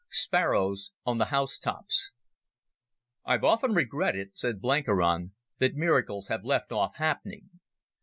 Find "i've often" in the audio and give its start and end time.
3.23-3.75